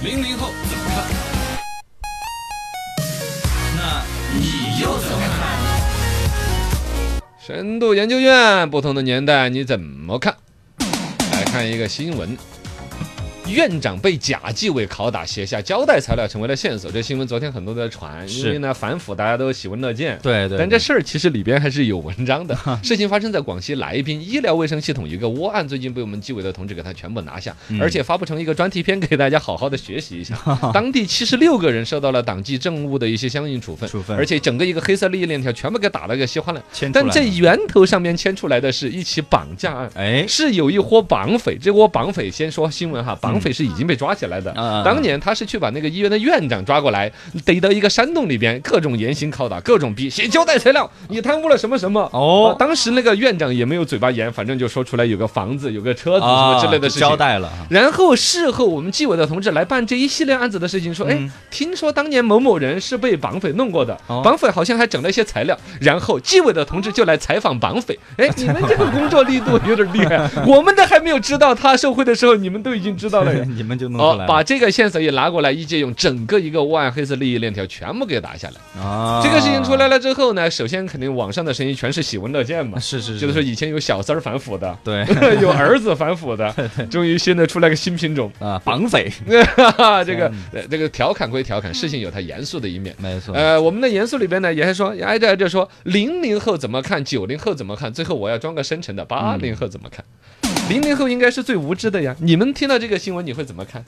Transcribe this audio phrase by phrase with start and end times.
[0.00, 1.04] 零零后怎么看？
[3.76, 4.04] 那
[4.38, 5.58] 你又怎么看？
[7.44, 10.36] 深度研究院，不同的年代你怎么看？
[11.32, 12.38] 来看一个新闻。
[13.50, 16.92] 院长被假纪委拷打，写下交代材料成为了线索。
[16.92, 20.18] 这新闻昨天很多都在传，因为呢反腐大家都喜闻乐见。
[20.22, 22.56] 对对，但这事儿其实里边还是有文章的。
[22.84, 30.36] 事情发生在广西来宾医疗卫生系统一个窝案，最近被我们纪委的同志给他全部拿下，嗯而且发布成一个专题片给大家好好的学习一下。
[30.72, 36.62] 当地七十六个人受到了党纪政务的一些相应处分，处分而且整个一个黑色利益链条全部给打了个稀花了。
[36.72, 39.90] 牵但这源头上面牵出来的是一起绑架案。
[39.94, 44.52] 哎是有一伙绑匪，这窝绑匪先说新闻哈，绑匪是已经被抓起来的。
[44.52, 47.10] 啊当年他是去把那个医院的院长抓过来，
[47.44, 52.08] 逮到一个山洞里边，各种严刑拷打，各种逼，写交代材料，你贪污了什么什么。
[52.12, 52.52] 哦。
[52.52, 57.08] 啊当时那个院长也没有嘴巴严，反正就说出来有个房子、有个车子什么啊之类的事情。
[57.08, 64.22] 交代了，然后事后我们纪委的同志来办这一系列案子的事情，说，哎嗯，听说当年某某人是被绑匪弄过的，哦。
[64.24, 73.44] 绑匪好像还整了一些材料，然后纪委的同志就来采访绑匪，哎， 你们这个工作力度有点厉害，我们的还没有知道他受贿的时候，你们都已经知道了呀。
[73.56, 78.82] 你们就弄哦出来，了把这个线索也拿过来，一借用整个一个万黑色利益链条全部给打下来。
[78.82, 85.04] 啊，这个事情出来了之后呢，首先肯定网上的声音全是喜闻乐见嘛， 是是就是说以前有小三儿反腐的，对
[85.40, 86.52] 有儿子反腐的，
[86.90, 88.30] 终于现在出来个新品种。
[88.38, 92.94] 啊，绑匪，这个呃这个调侃归调侃，事情有它严肃的一面。
[92.98, 100.04] 没错，呃，我们的严肃里边呢，也还说挨着挨着说零零后怎么看，九零后怎么看，最后我要装个深沉的八零后怎么看。
[100.68, 102.14] 零零后应该是最无知的呀！
[102.20, 103.82] 你们听到这个新闻，你会怎么看？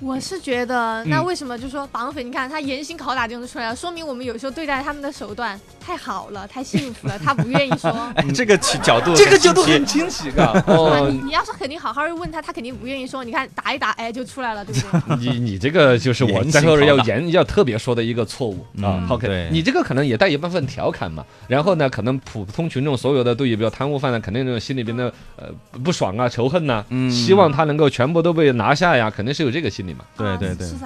[0.00, 2.22] 我是觉得，那嗯为什么就说绑匪？
[2.24, 7.90] 你看他严刑拷打就能出来了，说明我们有时候对待他们的手段太好了，太幸福了， 他不愿意说。
[8.16, 10.44] 哎，这个角角度，这个角度很清晰的。
[10.44, 13.22] 啊哦你，你要是肯定好好的问他，他肯定不愿意说。
[13.22, 14.80] 你看打一打，哎，就出来了，对不
[15.14, 15.16] 对？
[15.16, 19.08] 你你这个就是我严在后边要严要特别说的一个错误啊嗯。
[19.08, 21.24] OK，你这个可能也带一部分调侃嘛。
[21.46, 25.46] 然后呢，可能普通群众所有的对于比如贪污犯呢，肯定那种心里边的呃
[25.84, 30.04] 不爽啊、仇恨呐，嗯希望他能够全部都被拿下呀，肯定是有这个心理嘛。
[30.16, 30.68] 啊对对对。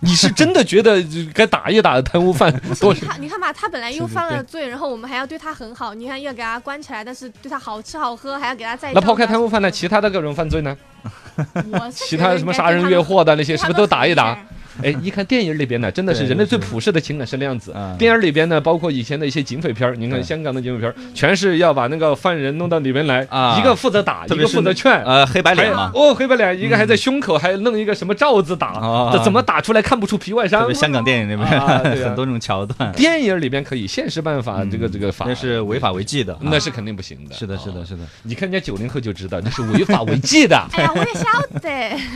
[0.00, 1.02] 你是真的觉得
[1.32, 10.76] 该打一打贪污犯 多 你看，你看吧，他本来又犯了罪，然后我们还要对他很好，你看要给他关起来，但是对他好吃好喝，还要给他再那抛开贪污，犯呢，其他的各种犯罪呢？
[11.90, 14.38] 其他什么杀人越货的那些，是不是都打一打？
[14.82, 17.72] 哎，一看电影里边呢，真的是人类最对朴实的情感是那样子。
[17.74, 24.92] 嗯电影里边呢，包括以前的一些警匪片儿，您看香港的警匪片儿，全是要把那个犯人弄到里面来，啊一个负责打，一个负责劝。
[25.04, 30.72] 呃黑白脸嘛，哦，黑白脸，一个还在胸口还弄一个什么罩子打，啊这怎么打出来看不出皮外伤？
[30.74, 37.34] 香港电影里面啊 很多这种桥段，电影里边可以，现实办法嗯这个这个法那是违法违纪的，啊那是肯定不行的。
[37.34, 37.84] 是的，是哦的，。
[37.86, 40.56] 是的，你看人家九零后就知道那是违法违纪的。
[40.72, 41.24] 哎呀，我也晓
[41.60, 41.70] 得。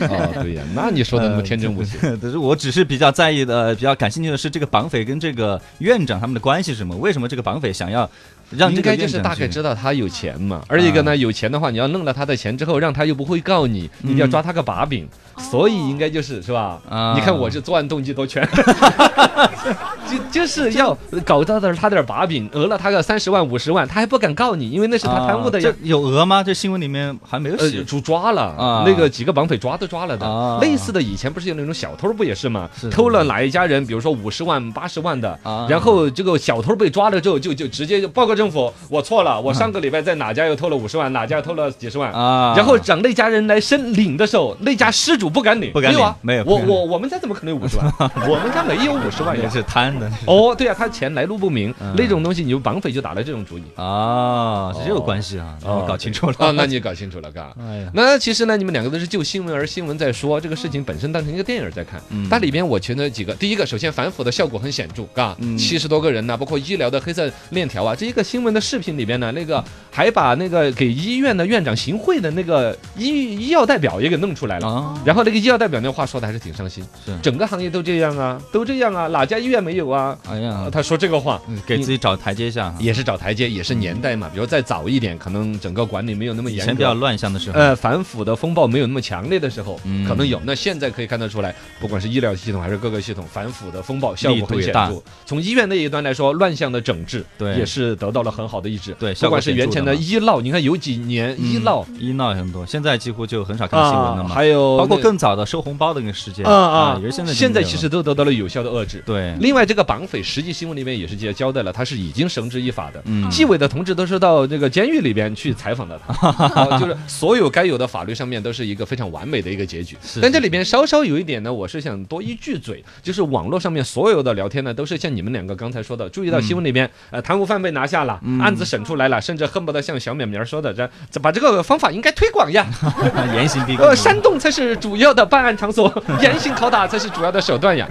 [0.08, 1.98] 哦，对呀，那你说的那么天真无邪。
[2.20, 6.96] 但是我我只是比较在意的、比较感兴趣的是这个绑匪跟这个院长他们的关系是什么？
[6.96, 8.10] 为什么这个绑匪想要
[8.50, 16.80] 让这应个该就是大概知道他有钱嘛，而一个呢，有钱的话，你要弄了他的钱之后，让他又不会告你，你要抓他个把柄，所以应该就是是吧？
[16.88, 17.14] 啊。
[17.14, 18.46] 你看我这作案动机多全，
[20.10, 26.42] 就就是要搞到点他点把柄，讹了他个三十万五十万，他还不敢告你，因为那是他贪污的有讹吗？
[26.42, 27.84] 这新闻里面还没有呃，写。
[27.84, 28.84] 主抓了啊。
[28.86, 30.26] 那个几个绑匪抓都抓了的。
[30.26, 32.68] 啊，类似的以前不是有那种小偷不也是吗？
[32.90, 42.10] 偷了哪一家人，比如说五十万、八十万的啊，然后这个小偷被抓了之后，就就直接就报告政府，我错了，我上个礼拜在哪家又偷了五十万，哪家偷了几十万。
[42.12, 47.86] 啊，然后让那家人来申领的时候，那家失主不敢领，不敢没有啊，领没有我我我们家怎么可能有五十万？
[48.26, 49.50] 我们家没有五十万也。
[49.50, 53.64] 是贪的哦，对啊、他钱来路不明，嗯那种东西，你就绑匪就打了这种主意。
[53.74, 57.52] 啊，是这个关系啊，哦我搞清楚了啊，那你搞清楚了，嘎。
[57.60, 62.00] 哎呀，那其实呢，你们两个都是就新闻而新闻在说，这个事情本身当成一个电影在看。
[62.10, 74.68] 嗯它里边我觉得几个，第一个，首先反腐的效果很显著，嘎嗯，七十多个人呢，包括医疗的黑色链条啊，这一个新闻的视频里边呢，那个还把那个给医院的院长行贿的那个医医药代表也给弄出来了。
[74.68, 80.16] 啊，然后那个医药代表那话说的还是挺伤心，是，整个行业都这样啊，都这样啊，哪家医院没有啊？
[80.28, 84.30] 哎呀呃，他说这个话，给自己找台阶下，也是找台阶，也是年代嘛。
[84.32, 87.00] 比如再早一点，可能整个管理没有那么严以前比较格。
[87.00, 90.40] 乱象的时候，呃，反腐的风暴没有那么强烈的时候，嗯可能有。
[90.44, 95.02] 那现在可以看得出来，不管是医疗系统还是各个系统，反腐的风暴效果很显著。
[95.26, 98.94] 从医院那一端来说，乱象的整治对也是得到到了很好的抑制。
[98.98, 104.34] 对不管是原前的显医闹，你看有几年医闹医闹很多，现在几乎就很少看新闻了啊，嘛。
[104.34, 109.02] 还有包括更早的收红包的那个事件啊啊也是现在现在其实都得到了有效的遏制。
[109.06, 113.02] 对，另外，这个绑匪实际新闻里面也是交交代了，他是已经绳之以法的。
[113.06, 119.96] 嗯纪委的同志都是到这个监狱里边去采访的他， 啊就是所有该有的法律上面都是一个非常完美的一个结局。
[120.02, 128.09] 是但这里边稍稍有一点呢，我是想多一句嘴，就是网络上面所有的聊天呢，都是像你们两个刚才说的，注意到新闻里边，呃，贪污犯被拿下了，
[128.40, 132.66] 案子审出来了，甚至恨不得像小淼淼说的，这这把这个方法应该推广呀，
[133.34, 133.94] 严刑逼供呃，。
[133.94, 137.86] 山洞才是主要的办案场所，严刑拷打才是主要的手段呀。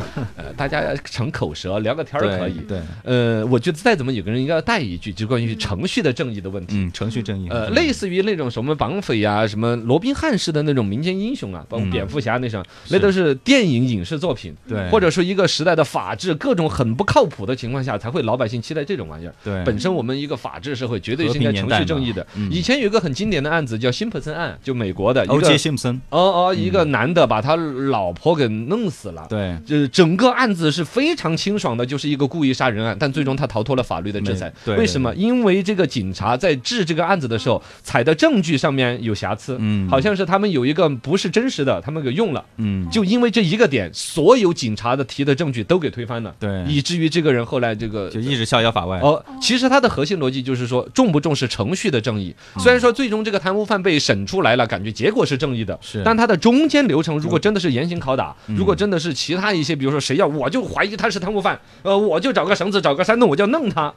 [0.50, 2.60] 呃，大家逞口舌聊个天儿可以。
[2.68, 6.76] 对，呃，我觉得再怎么有个人应该要带一句，就关于程序的正义的问题。
[6.78, 7.48] 嗯，程序正义。
[7.50, 19.34] 呃，类似于那种什么绑匪呀、什么罗宾汉式的那种民间英雄啊，包括嗯蝙蝠侠那种，那都是电影影视作品，对，或者说一个时代的法治各种很不靠谱的情况下，才会老百姓期待这种玩意儿。
[19.44, 22.26] 对本身我们一个法治社会绝对是应该程序正义的。
[22.36, 29.26] 嗯以前有一个很经典的案子叫辛普森案，就美国的一个欧杰辛普森，哦哦，一个男的把他老婆给弄死了。
[29.30, 34.52] 对，就是整个案子是非常清爽的，就是一个故意杀人案，但最终他逃脱了法律的制裁。
[34.78, 35.14] 为什么？
[35.16, 42.46] 因为这个警察在治这个案子的时候，采的证据上面有瑕疵，嗯好像是他们有一个不是真实的，他们给用了。
[42.56, 49.00] 嗯，就因为这一个点，所有警察的提的证据都给推翻了，对，以至于这个人后来这个就一直逍遥法外。
[49.00, 52.34] 哦，其实他的核心逻辑就是说，重不重视程序的正义。
[52.60, 63.94] 虽然说最终这个贪污犯被审出来了，感觉结果是正义的，是但他的中间流程如果真的是严刑拷打，嗯如果真的是其他一些，比如说谁要我就怀疑他是贪污犯，呃，我就找个绳子找个山洞我就要弄他。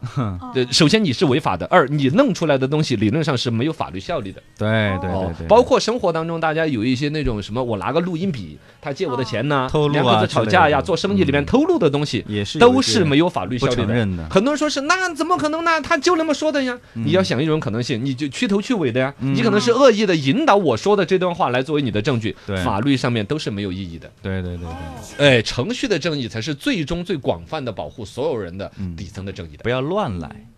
[0.54, 4.42] 对，首先你是违法的，二你弄出来的东西理论上是没有法律效力的。
[4.58, 4.68] 对
[5.00, 13.82] 对哦对对，包括生活当中，大家有一些那种什么，我拿个录音笔，他借我的钱呐，透露啊两口子吵架呀，做生意里面偷录的东西，也是都是没有法律效力的。
[13.86, 14.28] 承认的。
[14.30, 15.80] 很多人说是那怎么可能呢？
[15.80, 16.78] 他就那么说的呀。
[16.94, 19.12] 你要想一种可能性，你就去头去尾的呀。
[19.20, 24.10] 嗯你可能是恶意的引导我说的这段话来作为你的证据对，法律上面都是没有意义的。
[24.22, 24.66] 对对对
[25.16, 29.62] 对，哎，程序的正义才是最终最广泛的保护所有人的底层的正义的。
[29.62, 30.51] 不要乱来。